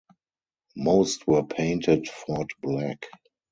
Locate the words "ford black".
2.09-3.05